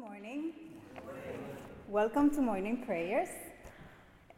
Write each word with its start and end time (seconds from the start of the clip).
morning. 0.00 0.52
Welcome 1.86 2.30
to 2.30 2.40
morning 2.40 2.82
prayers. 2.86 3.28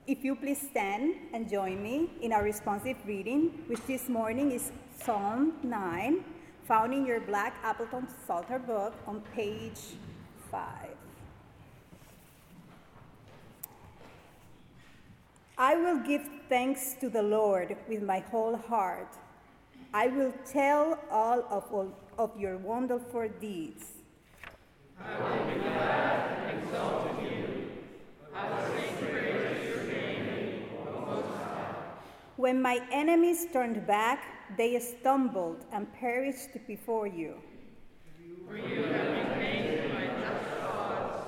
If 0.09 0.25
you 0.25 0.35
please 0.35 0.61
stand 0.61 1.15
and 1.33 1.49
join 1.49 1.81
me 1.81 2.11
in 2.21 2.33
our 2.33 2.43
responsive 2.43 2.97
reading, 3.07 3.63
which 3.69 3.79
this 3.87 4.09
morning 4.09 4.51
is 4.51 4.73
Psalm 5.05 5.53
9, 5.63 6.25
found 6.67 6.93
in 6.93 7.07
your 7.07 7.21
Black 7.21 7.55
Appleton 7.63 8.09
Psalter 8.27 8.59
book 8.59 8.93
on 9.07 9.21
page 9.37 9.79
5. 10.51 10.67
I 15.57 15.77
will 15.77 16.01
give 16.01 16.29
thanks 16.49 16.97
to 17.01 17.09
the 17.09 17.23
Lord 17.23 17.77
with 17.89 18.03
my 18.03 18.19
whole 18.19 18.57
heart. 18.57 19.15
I 19.95 20.09
will 20.09 20.33
tell 20.45 20.99
all 21.09 21.47
of, 21.49 21.71
all 21.71 21.93
of 22.19 22.37
your 22.37 22.57
wonderful 22.57 23.29
deeds. 23.41 24.02
When 32.43 32.61
my 32.61 32.81
enemies 32.91 33.47
turned 33.53 33.87
back, 33.87 34.57
they 34.57 34.77
stumbled 34.81 35.65
and 35.71 35.87
perished 35.95 36.67
before 36.67 37.07
you. 37.07 37.37
For 38.49 38.57
you 38.57 38.83
have 38.83 39.11
maintained 39.39 39.95
my 39.95 40.07
just 40.07 40.61
cause. 40.61 41.25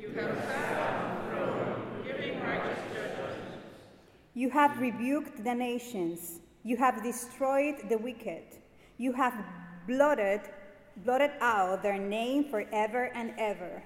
You 0.00 0.08
have 0.12 0.34
sat 0.48 0.94
on 0.94 1.14
the 1.14 1.30
throne, 1.30 2.02
giving 2.06 2.40
righteous 2.42 2.78
judgments. 2.94 3.36
You 4.32 4.48
have 4.48 4.80
rebuked 4.80 5.44
the 5.44 5.54
nations. 5.54 6.40
You 6.62 6.78
have 6.78 7.02
destroyed 7.02 7.90
the 7.90 7.98
wicked. 7.98 8.44
You 8.96 9.12
have 9.12 9.34
blotted, 9.86 10.40
blotted 11.04 11.32
out 11.40 11.82
their 11.82 11.98
name 11.98 12.44
forever 12.44 13.10
and 13.14 13.32
ever. 13.38 13.82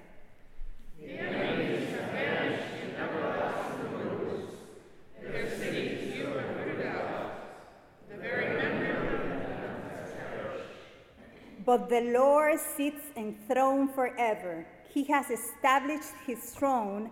But 11.63 11.89
the 11.89 12.01
Lord 12.01 12.59
sits 12.75 13.05
enthroned 13.15 13.93
forever. 13.93 14.65
He 14.89 15.03
has 15.05 15.29
established 15.29 16.13
his 16.25 16.39
throne 16.51 17.11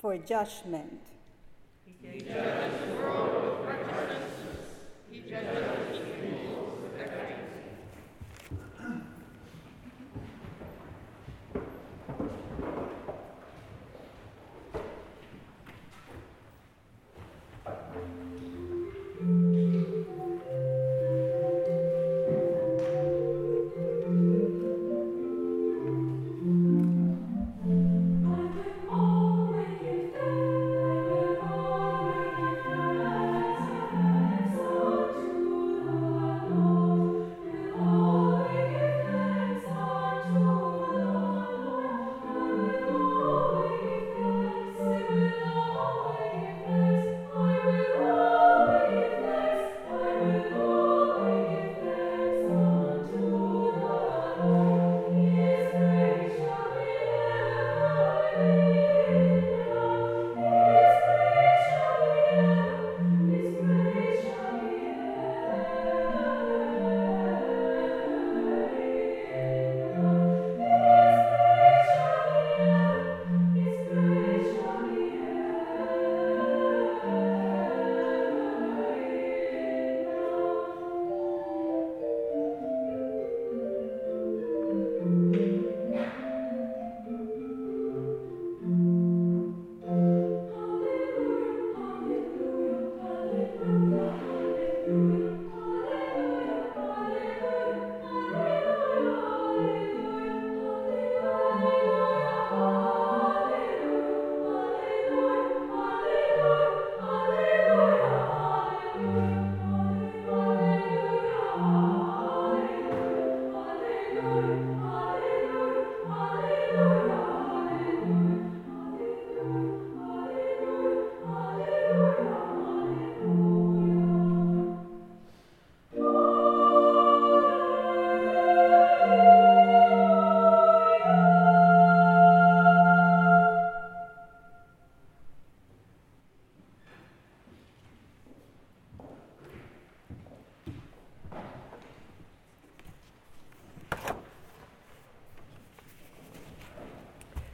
for 0.00 0.16
judgment. 0.18 1.00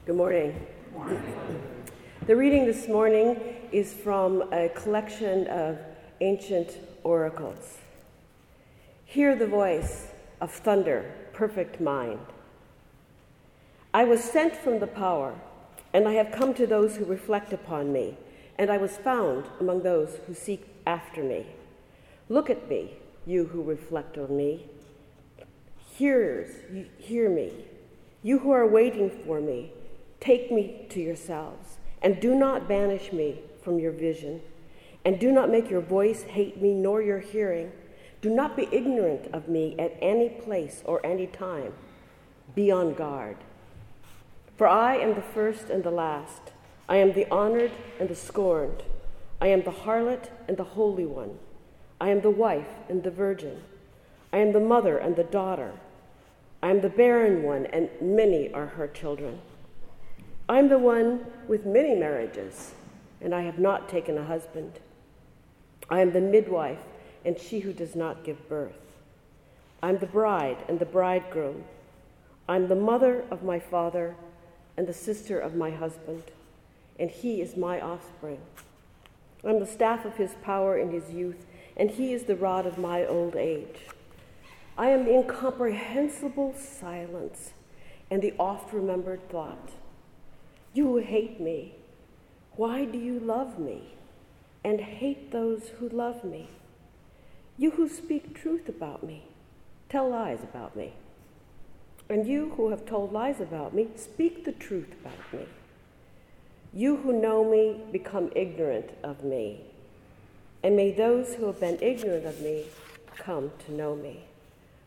Good 0.07 0.17
morning. 0.17 0.67
The 2.27 2.37
reading 2.37 2.67
this 2.67 2.89
morning 2.89 3.41
is 3.73 3.95
from 3.95 4.53
a 4.53 4.69
collection 4.69 5.47
of 5.47 5.79
ancient 6.21 6.77
oracles. 7.03 7.79
Hear 9.07 9.35
the 9.35 9.47
voice 9.47 10.09
of 10.43 10.53
thunder, 10.53 11.11
perfect 11.33 11.81
mind. 11.81 12.19
I 13.95 14.05
was 14.05 14.23
sent 14.23 14.55
from 14.55 14.79
the 14.79 14.87
power, 14.87 15.37
and 15.95 16.07
I 16.07 16.13
have 16.13 16.33
come 16.33 16.53
to 16.53 16.67
those 16.67 16.97
who 16.97 17.07
reflect 17.07 17.55
upon 17.55 17.91
me, 17.91 18.19
and 18.59 18.69
I 18.69 18.77
was 18.77 18.99
found 18.99 19.47
among 19.59 19.85
those 19.85 20.19
who 20.27 20.35
seek 20.35 20.67
after 20.87 21.23
me. 21.23 21.47
Look 22.29 22.51
at 22.51 22.69
me, 22.69 22.99
you 23.25 23.47
who 23.47 23.63
reflect 23.63 24.19
on 24.19 24.37
me. 24.37 24.67
Hearers, 25.97 26.51
you 26.71 26.89
hear 26.99 27.31
me. 27.31 27.65
You 28.23 28.41
who 28.41 28.51
are 28.51 28.67
waiting 28.67 29.11
for 29.25 29.41
me, 29.41 29.73
take 30.25 30.51
me 30.51 30.87
to 30.89 31.01
yourselves, 31.01 31.77
and 32.01 32.19
do 32.19 32.35
not 32.35 32.67
banish 32.67 33.13
me 33.13 33.41
from 33.63 33.79
your 33.79 33.93
vision, 33.93 34.41
and 35.05 35.21
do 35.21 35.31
not 35.31 35.51
make 35.51 35.69
your 35.69 35.83
voice 35.83 36.23
hate 36.23 36.61
me 36.63 36.73
nor 36.73 37.03
your 37.03 37.21
hearing. 37.21 37.71
Do 38.23 38.31
not 38.31 38.57
be 38.57 38.67
ignorant 38.73 39.29
of 39.35 39.49
me 39.49 39.77
at 39.79 39.99
any 40.01 40.31
place 40.31 40.83
or 40.87 41.05
any 41.05 41.27
time. 41.27 41.75
Be 42.55 42.71
on 42.71 42.95
guard. 42.95 43.37
For 44.57 44.67
I 44.67 44.97
am 44.97 45.15
the 45.15 45.21
first 45.21 45.69
and 45.69 45.85
the 45.85 45.91
last. 45.91 46.53
I 46.89 46.97
am 46.97 47.13
the 47.13 47.31
honored 47.31 47.73
and 48.01 48.09
the 48.09 48.15
scorned. 48.15 48.83
I 49.43 49.49
am 49.49 49.63
the 49.63 49.73
harlot 49.73 50.31
and 50.49 50.57
the 50.57 50.65
holy 50.65 51.05
one. 51.05 51.39
I 52.01 52.09
am 52.09 52.23
the 52.23 52.31
wife 52.31 52.75
and 52.89 53.03
the 53.03 53.11
virgin. 53.11 53.63
I 54.33 54.39
am 54.39 54.53
the 54.53 54.61
mother 54.61 54.97
and 54.97 55.17
the 55.17 55.25
daughter. 55.25 55.73
I 56.63 56.71
am 56.71 56.81
the 56.81 56.89
barren 56.89 57.43
one, 57.43 57.67
and 57.67 57.91
many 58.01 58.51
are 58.55 58.67
her 58.67 58.89
children. 58.89 59.41
I 60.49 60.59
am 60.59 60.69
the 60.69 60.79
one 60.79 61.25
with 61.49 61.65
many 61.65 61.95
marriages, 61.95 62.75
and 63.21 63.35
I 63.35 63.43
have 63.43 63.59
not 63.59 63.89
taken 63.89 64.19
a 64.19 64.25
husband. 64.25 64.79
I 65.89 66.01
am 66.01 66.13
the 66.13 66.21
midwife, 66.21 66.83
and 67.25 67.39
she 67.39 67.61
who 67.61 67.73
does 67.73 67.95
not 67.95 68.25
give 68.25 68.49
birth. 68.49 68.79
I 69.83 69.89
am 69.89 69.99
the 69.99 70.07
bride 70.07 70.59
and 70.69 70.79
the 70.79 70.85
bridegroom. 70.85 71.65
I 72.47 72.57
am 72.57 72.69
the 72.69 72.75
mother 72.75 73.25
of 73.31 73.43
my 73.43 73.59
father 73.59 74.17
and 74.77 74.87
the 74.87 74.93
sister 74.93 75.39
of 75.39 75.55
my 75.55 75.71
husband, 75.71 76.25
and 76.99 77.11
he 77.11 77.41
is 77.41 77.57
my 77.57 77.81
offspring. 77.81 78.41
I'm 79.45 79.61
the 79.61 79.67
staff 79.67 80.05
of 80.05 80.17
his 80.17 80.35
power 80.43 80.77
in 80.77 80.91
his 80.91 81.11
youth, 81.11 81.47
and 81.77 81.91
he 81.91 82.13
is 82.13 82.25
the 82.25 82.37
rod 82.37 82.67
of 82.67 82.77
my 82.77 83.07
old 83.07 83.35
age. 83.35 83.89
I 84.77 84.89
am 84.89 85.05
the 85.05 85.15
incomprehensible 85.15 86.55
silence 86.55 87.53
and 88.11 88.21
the 88.21 88.35
oft 88.39 88.73
remembered 88.73 89.29
thought. 89.31 89.71
You 90.75 90.97
hate 90.97 91.41
me, 91.41 91.77
why 92.57 92.85
do 92.85 92.99
you 92.99 93.21
love 93.21 93.61
me 93.61 93.95
and 94.65 94.81
hate 94.81 95.31
those 95.31 95.69
who 95.79 95.89
love 95.89 96.25
me? 96.25 96.49
You 97.57 97.71
who 97.71 97.89
speak 97.89 98.35
truth 98.35 98.69
about 98.69 99.05
me, 99.05 99.23
tell 99.89 100.11
lies 100.11 100.43
about 100.43 100.75
me. 100.75 100.95
And 102.11 102.27
you 102.27 102.55
who 102.57 102.71
have 102.71 102.85
told 102.85 103.13
lies 103.13 103.41
about 103.41 103.73
me, 103.73 103.87
speak 103.95 104.45
the 104.45 104.51
truth 104.51 104.93
about 105.01 105.33
me. 105.33 105.47
You 106.73 106.97
who 106.97 107.13
know 107.13 107.49
me 107.49 107.81
become 107.93 108.33
ignorant 108.35 108.91
of 109.05 109.23
me. 109.23 109.61
And 110.65 110.75
may 110.75 110.91
those 110.91 111.35
who 111.35 111.47
have 111.47 111.61
been 111.61 111.79
ignorant 111.81 112.27
of 112.27 112.41
me 112.41 112.65
come 113.17 113.53
to 113.67 113.73
know 113.73 113.95
me. 113.95 114.25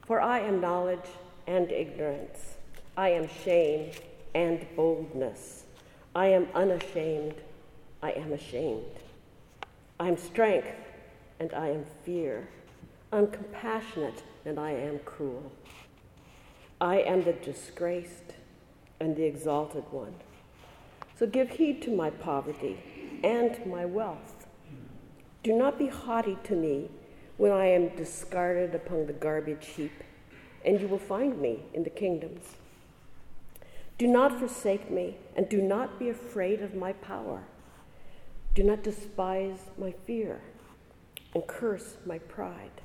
For 0.05 0.19
I 0.19 0.39
am 0.39 0.59
knowledge 0.59 1.07
and 1.47 1.71
ignorance. 1.71 2.55
I 2.97 3.11
am 3.11 3.29
shame 3.45 3.91
and 4.35 4.67
boldness. 4.75 5.63
I 6.17 6.29
am 6.29 6.47
unashamed. 6.55 7.35
I 8.01 8.09
am 8.13 8.33
ashamed. 8.33 9.03
I 9.99 10.07
am 10.07 10.17
strength 10.17 10.75
and 11.39 11.53
I 11.53 11.67
am 11.67 11.85
fear. 12.03 12.47
I'm 13.13 13.27
compassionate 13.27 14.23
and 14.43 14.59
I 14.59 14.71
am 14.71 14.97
cruel. 15.05 15.51
I 16.81 17.01
am 17.01 17.23
the 17.23 17.33
disgraced 17.33 18.33
and 18.99 19.15
the 19.15 19.25
exalted 19.25 19.83
one. 19.91 20.15
So 21.19 21.27
give 21.27 21.51
heed 21.51 21.83
to 21.83 21.95
my 21.95 22.09
poverty 22.09 22.79
and 23.23 23.63
my 23.67 23.85
wealth. 23.85 24.47
Do 25.43 25.53
not 25.53 25.77
be 25.77 25.85
haughty 25.85 26.39
to 26.45 26.55
me 26.55 26.89
when 27.37 27.51
I 27.51 27.67
am 27.67 27.89
discarded 27.89 28.73
upon 28.73 29.05
the 29.05 29.13
garbage 29.13 29.67
heap, 29.67 30.03
and 30.65 30.81
you 30.81 30.87
will 30.87 30.97
find 30.97 31.39
me 31.39 31.59
in 31.75 31.83
the 31.83 31.91
kingdoms. 31.91 32.55
Do 33.97 34.07
not 34.07 34.37
forsake 34.37 34.91
me, 34.91 35.17
and 35.35 35.49
do 35.49 35.61
not 35.61 35.97
be 35.97 36.09
afraid 36.09 36.61
of 36.61 36.75
my 36.75 36.93
power. 36.93 37.43
Do 38.53 38.63
not 38.63 38.83
despise 38.83 39.59
my 39.77 39.91
fear 39.91 40.41
and 41.33 41.45
curse 41.47 41.97
my 42.05 42.19
pride. 42.19 42.81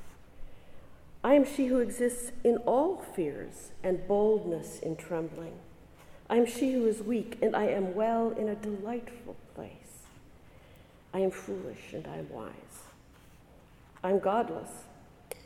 I 1.25 1.35
am 1.35 1.45
she 1.45 1.67
who 1.67 1.79
exists 1.79 2.33
in 2.43 2.57
all 2.59 2.97
fears 2.97 3.73
and 3.83 4.09
boldness 4.09 4.81
in 4.81 4.97
trembling. 4.97 5.55
I 6.29 6.37
am 6.37 6.47
she 6.47 6.73
who 6.73 6.87
is 6.87 7.03
weak, 7.03 7.39
and 7.43 7.55
I 7.55 7.67
am 7.67 7.95
well 7.95 8.31
in 8.31 8.49
a 8.49 8.55
delightful 8.55 9.37
place. 9.55 10.07
I 11.13 11.21
am 11.21 11.31
foolish, 11.31 11.93
and 11.93 12.07
I 12.07 12.17
am 12.17 12.31
wise. 12.31 12.85
I 14.03 14.11
am 14.11 14.19
godless, 14.19 14.71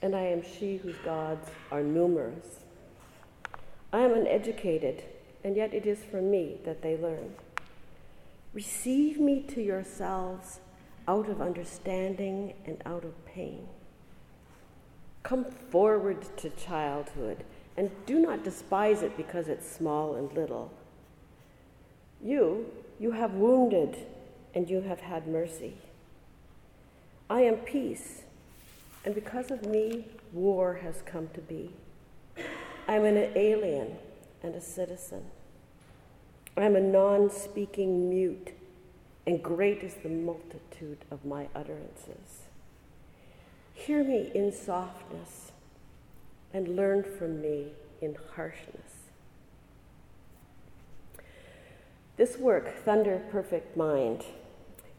and 0.00 0.14
I 0.14 0.22
am 0.22 0.42
she 0.42 0.76
whose 0.76 0.96
gods 1.04 1.50
are 1.70 1.82
numerous. 1.82 2.60
I 3.92 4.00
am 4.00 4.14
uneducated, 4.14 5.02
and 5.46 5.56
yet 5.56 5.72
it 5.72 5.86
is 5.86 6.02
from 6.02 6.28
me 6.28 6.56
that 6.64 6.82
they 6.82 6.96
learn. 6.96 7.32
Receive 8.52 9.20
me 9.20 9.42
to 9.42 9.62
yourselves 9.62 10.58
out 11.06 11.28
of 11.28 11.40
understanding 11.40 12.52
and 12.64 12.82
out 12.84 13.04
of 13.04 13.24
pain. 13.26 13.68
Come 15.22 15.44
forward 15.44 16.26
to 16.38 16.50
childhood 16.50 17.44
and 17.76 17.92
do 18.06 18.18
not 18.18 18.42
despise 18.42 19.02
it 19.02 19.16
because 19.16 19.46
it's 19.46 19.70
small 19.70 20.16
and 20.16 20.32
little. 20.32 20.72
You, 22.20 22.66
you 22.98 23.12
have 23.12 23.34
wounded 23.34 24.04
and 24.52 24.68
you 24.68 24.80
have 24.80 24.98
had 24.98 25.28
mercy. 25.28 25.74
I 27.30 27.42
am 27.42 27.58
peace, 27.58 28.22
and 29.04 29.14
because 29.14 29.52
of 29.52 29.64
me, 29.64 30.06
war 30.32 30.80
has 30.82 31.02
come 31.06 31.28
to 31.34 31.40
be. 31.40 31.70
I 32.88 32.96
am 32.96 33.04
an 33.04 33.30
alien 33.36 33.96
and 34.46 34.54
a 34.54 34.60
citizen. 34.60 35.24
I 36.56 36.62
am 36.62 36.76
a 36.76 36.80
non 36.80 37.30
speaking 37.30 38.08
mute, 38.08 38.52
and 39.26 39.42
great 39.42 39.82
is 39.82 39.94
the 40.02 40.08
multitude 40.08 41.04
of 41.10 41.24
my 41.24 41.48
utterances. 41.54 42.44
Hear 43.74 44.04
me 44.04 44.30
in 44.34 44.52
softness 44.52 45.50
and 46.54 46.76
learn 46.76 47.02
from 47.02 47.42
me 47.42 47.72
in 48.00 48.16
harshness. 48.36 49.10
This 52.16 52.38
work, 52.38 52.84
Thunder 52.84 53.20
Perfect 53.30 53.76
Mind, 53.76 54.24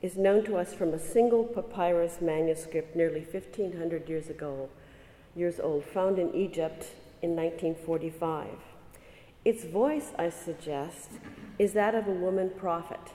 is 0.01 0.17
known 0.17 0.43
to 0.43 0.57
us 0.57 0.73
from 0.73 0.93
a 0.93 0.99
single 0.99 1.45
papyrus 1.45 2.19
manuscript 2.21 2.95
nearly 2.95 3.21
1500 3.21 4.07
years 4.09 4.29
ago, 4.29 4.69
years 5.35 5.59
old, 5.59 5.85
found 5.85 6.19
in 6.19 6.35
Egypt 6.35 6.87
in 7.23 7.35
1945. 7.35 8.76
Its 9.45 9.63
voice, 9.63 10.11
I 10.17 10.29
suggest, 10.29 11.11
is 11.57 11.73
that 11.73 11.95
of 11.95 12.07
a 12.07 12.11
woman 12.11 12.51
prophet. 12.55 13.13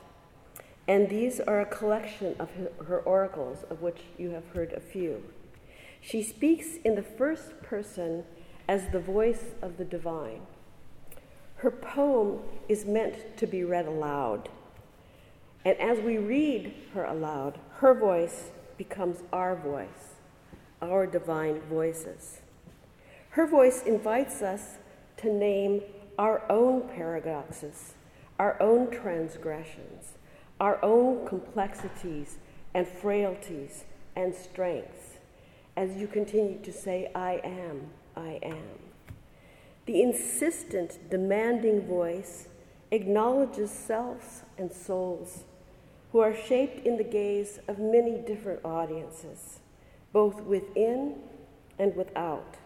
And 0.88 1.08
these 1.08 1.40
are 1.40 1.60
a 1.60 1.66
collection 1.66 2.34
of 2.38 2.50
her 2.86 3.00
oracles, 3.00 3.64
of 3.70 3.82
which 3.82 4.00
you 4.18 4.30
have 4.30 4.48
heard 4.48 4.72
a 4.72 4.80
few. 4.80 5.22
She 6.00 6.22
speaks 6.22 6.76
in 6.84 6.96
the 6.96 7.02
first 7.02 7.62
person 7.62 8.24
as 8.68 8.88
the 8.88 9.00
voice 9.00 9.52
of 9.62 9.76
the 9.76 9.84
divine. 9.84 10.42
Her 11.56 11.70
poem 11.70 12.40
is 12.68 12.84
meant 12.84 13.36
to 13.36 13.46
be 13.46 13.62
read 13.62 13.86
aloud. 13.86 14.48
And 15.64 15.78
as 15.78 16.00
we 16.00 16.18
read 16.18 16.74
her 16.92 17.04
aloud, 17.04 17.58
her 17.76 17.94
voice 17.94 18.50
becomes 18.76 19.18
our 19.32 19.54
voice, 19.54 20.16
our 20.80 21.06
divine 21.06 21.60
voices. 21.60 22.40
Her 23.30 23.46
voice 23.46 23.84
invites 23.84 24.42
us 24.42 24.78
to 25.18 25.32
name 25.32 25.82
our 26.18 26.42
own 26.50 26.88
paradoxes, 26.88 27.94
our 28.38 28.60
own 28.60 28.90
transgressions, 28.90 30.12
our 30.60 30.82
own 30.84 31.26
complexities 31.26 32.38
and 32.74 32.86
frailties 32.86 33.84
and 34.14 34.34
strengths 34.34 35.12
as 35.76 35.96
you 35.96 36.06
continue 36.06 36.58
to 36.62 36.72
say, 36.72 37.10
I 37.14 37.40
am, 37.44 37.88
I 38.16 38.38
am. 38.42 38.78
The 39.86 40.02
insistent, 40.02 41.10
demanding 41.10 41.86
voice 41.86 42.48
acknowledges 42.90 43.70
selves 43.70 44.42
and 44.58 44.70
souls 44.70 45.44
who 46.12 46.20
are 46.20 46.34
shaped 46.34 46.86
in 46.86 46.98
the 46.98 47.04
gaze 47.04 47.58
of 47.66 47.78
many 47.78 48.18
different 48.18 48.64
audiences, 48.64 49.60
both 50.12 50.42
within 50.42 51.14
and 51.78 51.96
without. 51.96 52.56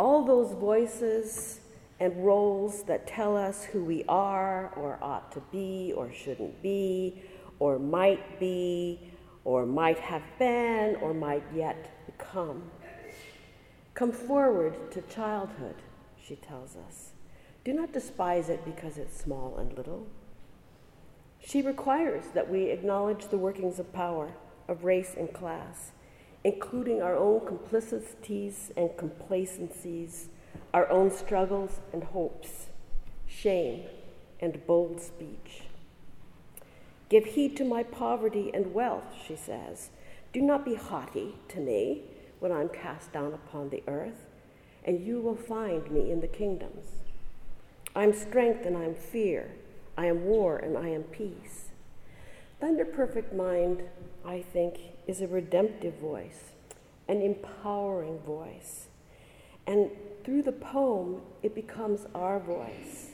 All 0.00 0.24
those 0.24 0.52
voices 0.52 1.60
and 2.00 2.24
roles 2.24 2.82
that 2.84 3.06
tell 3.06 3.36
us 3.36 3.64
who 3.64 3.84
we 3.84 4.04
are, 4.08 4.72
or 4.76 4.98
ought 5.00 5.30
to 5.32 5.40
be, 5.52 5.92
or 5.96 6.12
shouldn't 6.12 6.60
be, 6.62 7.22
or 7.58 7.78
might 7.78 8.40
be, 8.40 9.12
or 9.44 9.64
might 9.64 9.98
have 9.98 10.22
been, 10.38 10.96
or 10.96 11.14
might 11.14 11.44
yet 11.54 11.90
become. 12.06 12.70
Come 13.94 14.10
forward 14.10 14.90
to 14.92 15.02
childhood, 15.02 15.76
she 16.20 16.36
tells 16.36 16.76
us. 16.76 17.12
Do 17.64 17.72
not 17.72 17.92
despise 17.92 18.48
it 18.48 18.64
because 18.64 18.98
it's 18.98 19.18
small 19.18 19.56
and 19.56 19.72
little. 19.76 20.06
She 21.38 21.62
requires 21.62 22.24
that 22.34 22.50
we 22.50 22.70
acknowledge 22.70 23.28
the 23.28 23.38
workings 23.38 23.78
of 23.78 23.92
power, 23.92 24.32
of 24.66 24.84
race 24.84 25.14
and 25.16 25.32
class, 25.32 25.92
including 26.42 27.02
our 27.02 27.16
own 27.16 27.46
complicities 27.46 28.72
and 28.76 28.96
complacencies, 28.96 30.28
our 30.72 30.88
own 30.90 31.10
struggles 31.10 31.80
and 31.92 32.04
hopes, 32.04 32.66
shame 33.26 33.82
and 34.40 34.66
bold 34.66 35.00
speech. 35.00 35.62
Give 37.08 37.24
heed 37.24 37.56
to 37.56 37.64
my 37.64 37.82
poverty 37.82 38.50
and 38.52 38.74
wealth, 38.74 39.14
she 39.26 39.36
says. 39.36 39.90
Do 40.32 40.40
not 40.42 40.64
be 40.64 40.74
haughty 40.74 41.36
to 41.48 41.60
me 41.60 42.02
when 42.40 42.50
I'm 42.50 42.68
cast 42.68 43.12
down 43.12 43.32
upon 43.32 43.70
the 43.70 43.82
earth, 43.86 44.26
and 44.84 45.00
you 45.06 45.20
will 45.20 45.36
find 45.36 45.90
me 45.90 46.10
in 46.10 46.20
the 46.20 46.26
kingdoms. 46.26 46.86
I 47.94 48.02
am 48.02 48.12
strength 48.12 48.66
and 48.66 48.76
I 48.76 48.82
am 48.82 48.94
fear. 48.94 49.52
I 49.96 50.06
am 50.06 50.24
war 50.24 50.56
and 50.56 50.76
I 50.76 50.88
am 50.88 51.04
peace. 51.04 51.70
Thunder 52.60 52.84
Perfect 52.84 53.32
Mind, 53.32 53.84
I 54.24 54.42
think, 54.42 54.78
is 55.06 55.20
a 55.20 55.28
redemptive 55.28 55.94
voice, 55.94 56.52
an 57.06 57.22
empowering 57.22 58.18
voice. 58.20 58.88
And 59.66 59.90
through 60.24 60.42
the 60.42 60.52
poem, 60.52 61.20
it 61.42 61.54
becomes 61.54 62.06
our 62.14 62.40
voice. 62.40 63.10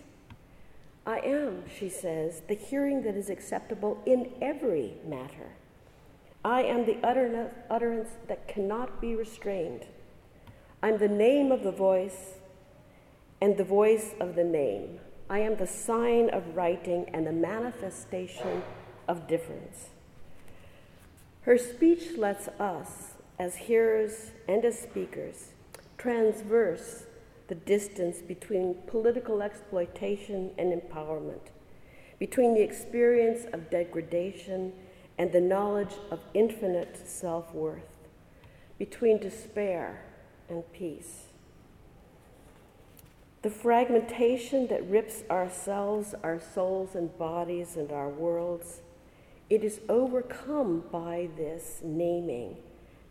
I 1.06 1.18
am, 1.18 1.64
she 1.78 1.88
says, 1.88 2.42
the 2.46 2.54
hearing 2.54 3.02
that 3.02 3.16
is 3.16 3.30
acceptable 3.30 4.00
in 4.06 4.32
every 4.40 4.94
matter. 5.04 5.50
I 6.44 6.62
am 6.62 6.86
the 6.86 6.98
utterance 7.68 8.10
that 8.28 8.48
cannot 8.48 9.00
be 9.00 9.14
restrained. 9.14 9.86
I'm 10.82 10.98
the 10.98 11.08
name 11.08 11.50
of 11.52 11.62
the 11.62 11.72
voice 11.72 12.34
and 13.40 13.56
the 13.56 13.64
voice 13.64 14.14
of 14.20 14.36
the 14.36 14.44
name. 14.44 15.00
I 15.28 15.40
am 15.40 15.56
the 15.56 15.66
sign 15.66 16.30
of 16.30 16.56
writing 16.56 17.10
and 17.12 17.26
the 17.26 17.32
manifestation 17.32 18.62
of 19.08 19.26
difference. 19.26 19.88
Her 21.42 21.58
speech 21.58 22.16
lets 22.16 22.48
us, 22.60 23.14
as 23.38 23.56
hearers 23.56 24.30
and 24.46 24.64
as 24.64 24.78
speakers, 24.78 25.50
transverse 26.00 27.04
the 27.48 27.54
distance 27.54 28.22
between 28.22 28.74
political 28.86 29.42
exploitation 29.42 30.50
and 30.56 30.72
empowerment, 30.72 31.50
between 32.18 32.54
the 32.54 32.62
experience 32.62 33.44
of 33.52 33.68
degradation 33.70 34.72
and 35.18 35.30
the 35.32 35.40
knowledge 35.40 35.94
of 36.10 36.20
infinite 36.32 36.96
self 37.06 37.52
worth, 37.52 38.08
between 38.78 39.18
despair 39.18 40.02
and 40.48 40.64
peace. 40.72 41.26
The 43.42 43.50
fragmentation 43.50 44.68
that 44.68 44.88
rips 44.88 45.24
ourselves, 45.30 46.14
our 46.22 46.40
souls 46.40 46.94
and 46.94 47.16
bodies, 47.18 47.76
and 47.76 47.90
our 47.90 48.08
worlds, 48.08 48.80
it 49.50 49.64
is 49.64 49.80
overcome 49.88 50.84
by 50.92 51.28
this 51.36 51.80
naming, 51.82 52.56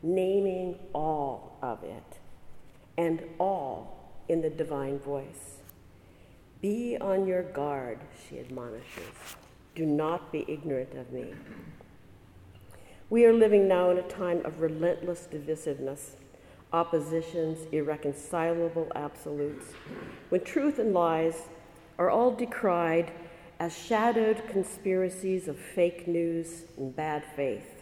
naming 0.02 0.80
all 0.94 1.58
of 1.62 1.84
it, 1.84 2.19
and 3.00 3.24
all 3.40 4.12
in 4.28 4.42
the 4.42 4.50
divine 4.50 5.00
voice. 5.00 5.62
Be 6.62 6.98
on 7.00 7.26
your 7.26 7.44
guard, 7.44 7.98
she 8.28 8.40
admonishes. 8.40 9.38
Do 9.74 9.86
not 9.86 10.34
be 10.34 10.44
ignorant 10.50 10.94
of 10.96 11.10
me. 11.14 11.34
We 13.10 13.24
are 13.26 13.32
living 13.32 13.70
now 13.70 13.90
in 13.90 13.98
a 13.98 14.08
time 14.10 14.46
of 14.46 14.60
relentless 14.60 15.30
divisiveness, 15.32 16.18
oppositions, 16.74 17.60
irreconcilable 17.72 18.92
absolutes, 18.96 19.68
when 20.28 20.44
truth 20.44 20.78
and 20.78 20.94
lies 20.94 21.44
are 21.98 22.10
all 22.10 22.32
decried 22.32 23.14
as 23.62 23.78
shadowed 23.78 24.44
conspiracies 24.50 25.48
of 25.48 25.58
fake 25.58 26.06
news 26.06 26.66
and 26.78 26.94
bad 26.94 27.24
faith. 27.38 27.82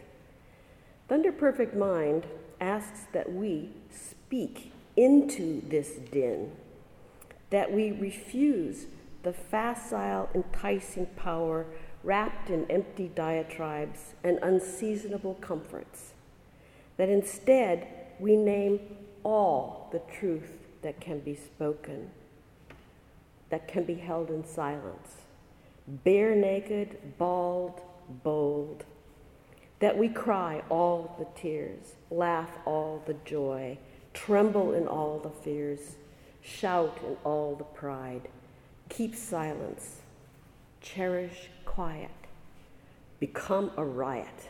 Thunder 1.08 1.32
Perfect 1.32 1.76
Mind 1.76 2.28
asks 2.62 3.08
that 3.14 3.34
we 3.34 3.72
speak 3.90 4.74
into 4.98 5.62
this 5.70 5.92
din, 6.12 6.52
that 7.52 7.72
we 7.72 7.92
refuse 7.92 8.88
the 9.24 9.32
facile, 9.32 10.30
enticing 10.34 11.06
power 11.16 11.66
wrapped 12.04 12.50
in 12.50 12.70
empty 12.70 13.10
diatribes 13.14 14.16
and 14.24 14.40
unseasonable 14.42 15.36
comforts, 15.36 16.14
that 16.98 17.10
instead 17.10 17.88
we 18.20 18.36
name 18.36 18.80
all 19.24 19.90
the 19.92 20.02
truth 20.20 20.58
that 20.82 21.00
can 21.00 21.20
be 21.20 21.36
spoken, 21.36 22.10
that 23.50 23.68
can 23.68 23.84
be 23.84 23.96
held 23.96 24.30
in 24.30 24.46
silence, 24.46 25.18
bare 25.88 26.36
naked, 26.36 26.98
bald, 27.18 27.82
bold, 28.24 28.84
that 29.80 29.98
we 29.98 30.08
cry 30.08 30.62
all 30.70 31.16
the 31.20 31.40
tears, 31.40 31.94
laugh 32.10 32.58
all 32.66 33.04
the 33.06 33.16
joy, 33.26 33.78
Tremble 34.26 34.74
in 34.74 34.88
all 34.88 35.20
the 35.20 35.30
fears, 35.30 35.96
shout 36.42 36.98
in 37.06 37.16
all 37.24 37.56
the 37.56 37.64
pride, 37.64 38.28
keep 38.90 39.16
silence, 39.16 40.02
cherish 40.82 41.50
quiet, 41.66 42.10
become 43.20 43.72
a 43.78 43.86
riot. 43.86 44.50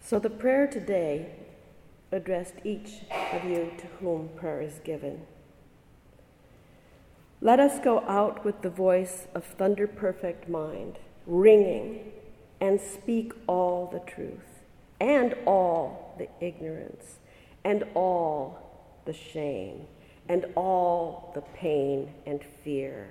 So 0.00 0.18
the 0.18 0.30
prayer 0.30 0.66
today 0.66 1.32
addressed 2.12 2.54
each 2.62 3.00
of 3.32 3.44
you 3.44 3.72
to 3.78 3.86
whom 4.00 4.28
prayer 4.36 4.62
is 4.62 4.78
given. 4.84 5.22
Let 7.40 7.58
us 7.58 7.78
go 7.82 8.00
out 8.06 8.44
with 8.44 8.62
the 8.62 8.70
voice 8.70 9.26
of 9.34 9.44
thunder 9.44 9.88
perfect 9.88 10.48
mind, 10.48 10.98
ringing, 11.26 12.12
and 12.60 12.80
speak 12.80 13.32
all 13.48 13.86
the 13.92 14.10
truth 14.10 14.62
and 15.00 15.34
all 15.44 16.14
the 16.16 16.28
ignorance 16.40 17.18
and 17.64 17.84
all 17.94 18.58
the 19.04 19.12
shame, 19.12 19.86
and 20.28 20.46
all 20.56 21.32
the 21.34 21.40
pain 21.56 22.12
and 22.26 22.42
fear, 22.62 23.08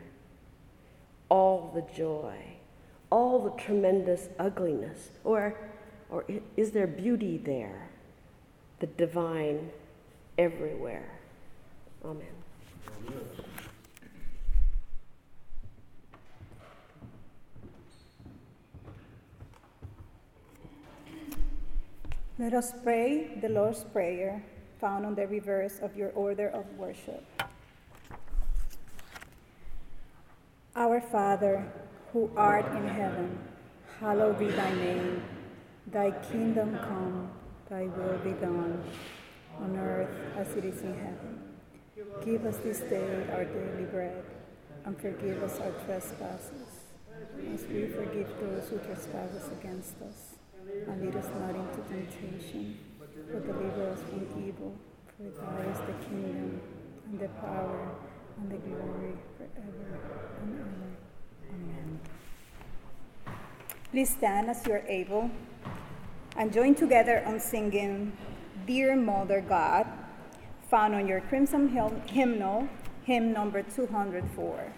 all 1.29 1.71
the 1.73 1.95
joy, 1.95 2.35
all 3.09 3.39
the 3.39 3.61
tremendous 3.61 4.29
ugliness, 4.39 5.09
or, 5.23 5.55
or 6.09 6.25
is 6.57 6.71
there 6.71 6.87
beauty 6.87 7.37
there? 7.37 7.89
The 8.79 8.87
divine 8.87 9.69
everywhere. 10.37 11.19
Amen. 12.03 12.25
Amen. 13.07 13.42
Let 22.39 22.55
us 22.55 22.73
pray 22.81 23.37
the 23.41 23.49
Lord's 23.49 23.83
Prayer 23.83 24.43
found 24.81 25.05
on 25.05 25.13
the 25.13 25.27
reverse 25.27 25.77
of 25.83 25.95
your 25.95 26.09
order 26.13 26.47
of 26.47 26.65
worship. 26.79 27.23
Our 30.75 30.99
Father, 30.99 31.71
who 32.11 32.31
art 32.35 32.65
in 32.75 32.87
heaven, 32.87 33.37
hallowed 33.99 34.39
be 34.39 34.47
thy 34.47 34.73
name. 34.73 35.21
Thy 35.85 36.09
kingdom 36.31 36.75
come, 36.79 37.29
thy 37.69 37.83
will 37.83 38.17
be 38.23 38.31
done, 38.31 38.83
on 39.59 39.77
earth 39.77 40.09
as 40.35 40.57
it 40.57 40.65
is 40.65 40.81
in 40.81 40.95
heaven. 40.95 41.39
Give 42.25 42.47
us 42.47 42.57
this 42.57 42.79
day 42.79 43.27
our 43.31 43.45
daily 43.45 43.85
bread, 43.91 44.23
and 44.85 44.99
forgive 44.99 45.43
us 45.43 45.59
our 45.59 45.71
trespasses, 45.85 46.81
as 47.53 47.63
we 47.67 47.85
forgive 47.85 48.27
those 48.39 48.69
who 48.69 48.79
trespass 48.79 49.51
against 49.59 50.01
us 50.01 50.32
and 50.87 51.01
lead 51.01 51.15
us 51.15 51.27
not 51.39 51.55
into 51.55 51.81
temptation, 51.89 52.77
but 52.99 53.45
deliver 53.45 53.91
us 53.91 53.99
from 54.01 54.27
evil. 54.45 54.73
For 55.17 55.29
thine 55.29 55.69
is 55.69 55.79
the 55.79 56.05
kingdom, 56.05 56.61
and 57.05 57.19
the 57.19 57.27
power, 57.27 57.95
and 58.37 58.51
the 58.51 58.57
glory 58.57 59.13
forever 59.37 59.99
and 60.41 60.59
ever. 60.59 60.97
Amen. 61.49 61.99
Please 63.91 64.09
stand 64.09 64.49
as 64.49 64.65
you 64.65 64.73
are 64.73 64.83
able 64.87 65.29
and 66.35 66.51
join 66.51 66.73
together 66.73 67.23
on 67.27 67.39
singing 67.39 68.17
Dear 68.65 68.95
Mother 68.95 69.41
God, 69.47 69.85
found 70.69 70.95
on 70.95 71.07
your 71.07 71.21
Crimson 71.21 71.69
hymnal, 72.07 72.67
hymn 73.03 73.33
number 73.33 73.61
204. 73.61 74.73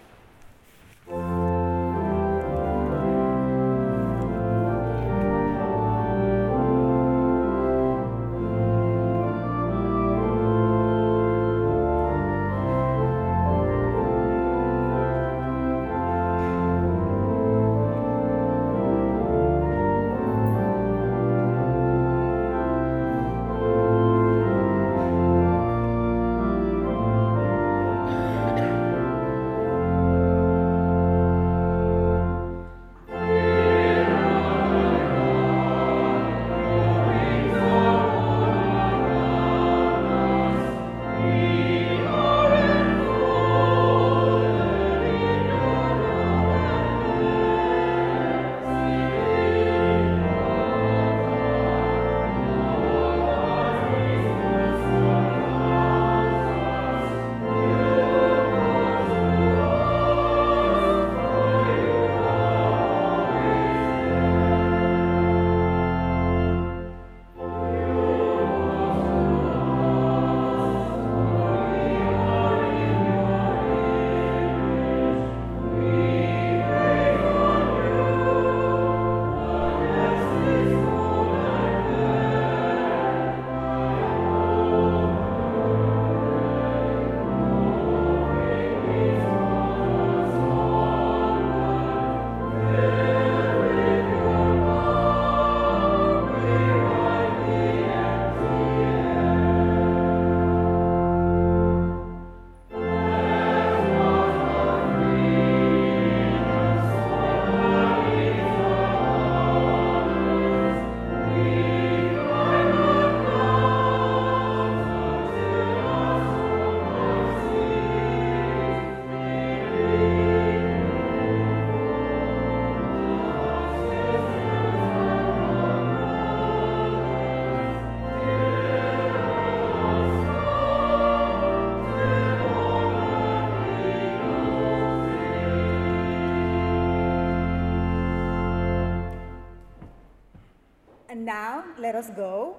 And 141.08 141.24
now 141.24 141.64
let 141.78 141.94
us 141.94 142.10
go. 142.10 142.56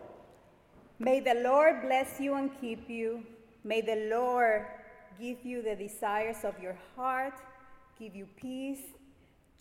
May 1.00 1.20
the 1.20 1.36
Lord 1.36 1.82
bless 1.82 2.20
you 2.20 2.36
and 2.36 2.50
keep 2.60 2.90
you. 2.90 3.24
May 3.64 3.82
the 3.82 4.10
Lord 4.10 4.66
give 5.20 5.44
you 5.44 5.62
the 5.62 5.76
desires 5.76 6.44
of 6.44 6.60
your 6.62 6.78
heart, 6.96 7.34
give 8.00 8.16
you 8.16 8.28
peace, 8.36 8.82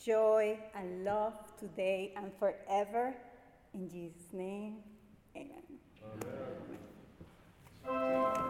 joy, 0.02 0.58
and 0.74 1.04
love 1.04 1.34
today 1.58 2.12
and 2.16 2.30
forever. 2.38 3.14
In 3.74 3.88
Jesus' 3.90 4.32
name, 4.32 4.76
amen. 5.36 5.62
amen. 7.88 8.45